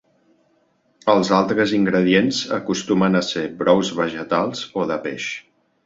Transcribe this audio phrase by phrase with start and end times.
[1.13, 5.33] Els altres ingredients acostumen a ser brous vegetals o de peix.